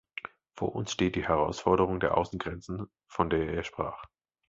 [0.57, 4.03] Vor uns steht die Herausforderung der Außengrenzen, von der er sprach.